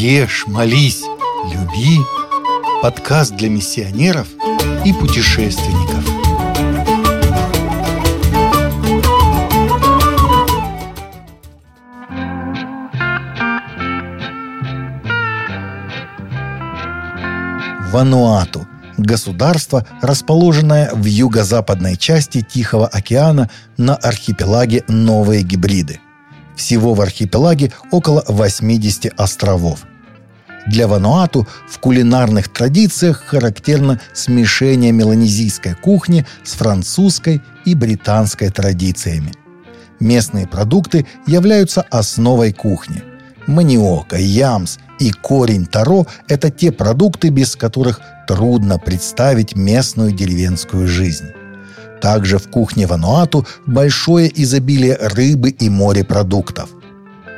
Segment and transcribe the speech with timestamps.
[0.00, 1.02] Ешь, молись,
[1.52, 1.98] люби.
[2.82, 4.28] Подкаст для миссионеров
[4.84, 6.04] и путешественников.
[17.90, 18.68] Вануату–
[18.98, 25.98] государство, расположенное в юго-западной части Тихого океана на архипелаге Новые Гибриды.
[26.54, 29.86] Всего в архипелаге около 80 островов.
[30.68, 39.32] Для Вануату в кулинарных традициях характерно смешение меланезийской кухни с французской и британской традициями.
[39.98, 43.02] Местные продукты являются основой кухни.
[43.46, 51.28] Маниока, ямс и корень таро– это те продукты, без которых трудно представить местную деревенскую жизнь.
[52.02, 56.68] Также в кухне Вануату большое изобилие рыбы и морепродуктов.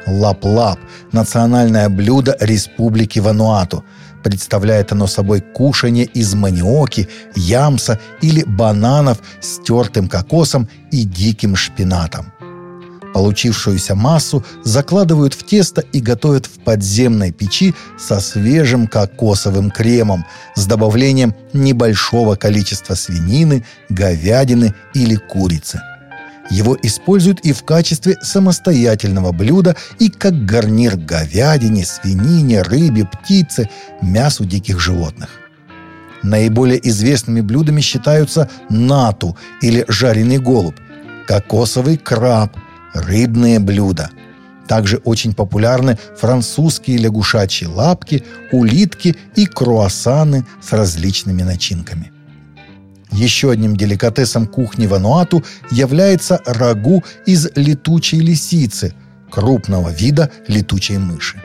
[0.07, 0.79] Лап-лап–
[1.13, 3.85] национальное блюдо Республики Вануату.
[4.23, 12.33] Представляет оно собой кушание из маниоки, ямса или бананов с тертым кокосом и диким шпинатом.
[13.15, 20.67] Получившуюся массу закладывают в тесто и готовят в подземной печи со свежим кокосовым кремом с
[20.67, 25.81] добавлением небольшого количества свинины, говядины или курицы.
[26.51, 33.71] Его используют и в качестве самостоятельного блюда, и как гарнир говядине, свинине, рыбе, птице,
[34.03, 35.31] мясу диких животных.
[36.23, 40.77] Наиболее известными блюдами считаются нату или жареный голубь,
[41.27, 42.57] кокосовый краб–
[42.95, 44.11] рыбные блюда.
[44.67, 52.13] Также очень популярны французские лягушачьи лапки, улитки и круассаны с различными начинками.
[53.13, 58.95] Еще одним деликатесом кухни Вануату является рагу из летучей лисицы,
[59.31, 61.41] крупного вида летучей мыши.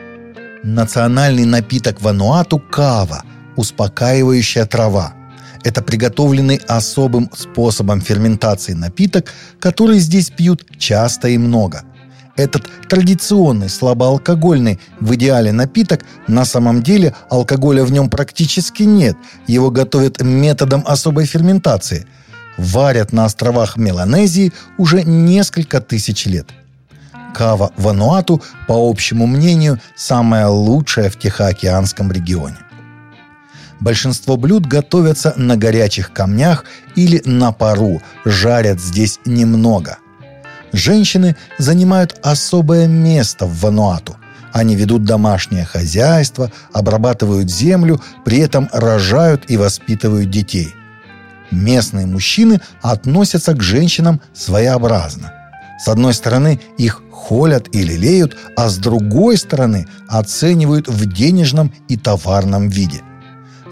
[0.62, 3.22] Национальный напиток Вануату– кава,
[3.56, 5.12] успокаивающая трава–
[5.66, 11.82] это приготовленный особым способом ферментации напиток, который здесь пьют часто и много.
[12.36, 19.16] Этот традиционный слабоалкогольный в идеале напиток, на самом деле алкоголя в нем практически нет.
[19.46, 22.06] Его готовят методом особой ферментации.
[22.58, 26.48] Варят на островах Меланезии уже несколько тысяч лет.
[27.34, 32.56] Кава Вануату, по общему мнению, самая лучшая в Тихоокеанском регионе.
[33.80, 36.64] Большинство блюд готовятся на горячих камнях
[36.94, 39.98] или на пару, жарят здесь немного.
[40.72, 44.16] Женщины занимают особое место в Вануату.
[44.52, 50.74] Они ведут домашнее хозяйство, обрабатывают землю, при этом рожают и воспитывают детей.
[51.50, 55.32] Местные мужчины относятся к женщинам своеобразно.
[55.78, 61.96] С одной стороны, их холят и лелеют, а с другой стороны, оценивают в денежном и
[61.96, 63.02] товарном виде–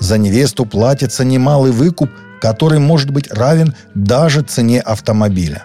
[0.00, 5.64] за невесту платится немалый выкуп, который может быть равен даже цене автомобиля.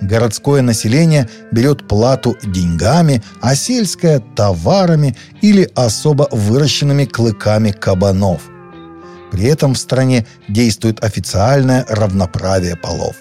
[0.00, 8.42] Городское население берет плату деньгами, а сельское– товарами или особо выращенными клыками кабанов.
[9.32, 13.16] При этом в стране действует официальное равноправие полов.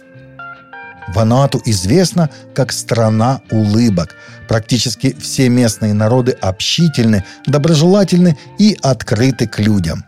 [1.13, 4.15] Вануату известна как страна улыбок.
[4.47, 10.05] Практически все местные народы общительны, доброжелательны и открыты к людям.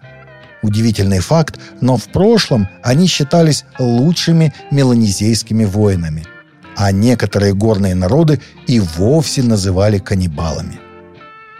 [0.61, 6.25] Удивительный факт, но в прошлом они считались лучшими меланезейскими воинами.
[6.79, 10.79] А некоторые горные народы и вовсе называли каннибалами.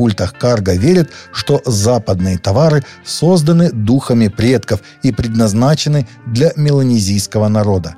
[0.00, 7.96] культах Карга верят, что западные товары созданы духами предков и предназначены для меланезийского народа.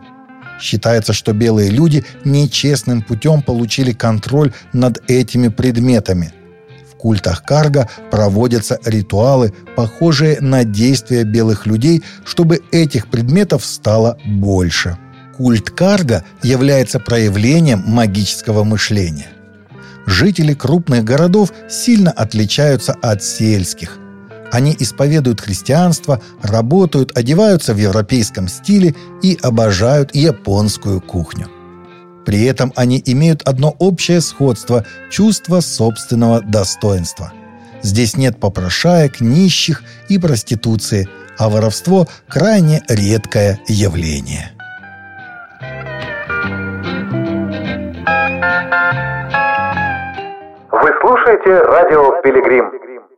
[0.60, 6.32] Считается, что белые люди нечестным путем получили контроль над этими предметами.
[6.92, 14.98] В культах Карга проводятся ритуалы, похожие на действия белых людей, чтобы этих предметов стало больше.
[15.42, 19.26] Культ Карга является проявлением магического мышления.
[20.06, 23.98] Жители крупных городов сильно отличаются от сельских.
[24.52, 31.48] Они исповедуют христианство, работают, одеваются в европейском стиле и обожают японскую кухню.
[32.24, 37.32] При этом они имеют одно общее сходство– чувство собственного достоинства.
[37.82, 44.52] Здесь нет попрошаек, нищих и проституции, а воровство– крайне редкое явление.
[51.02, 52.81] Слушаете радио «Пилигрим».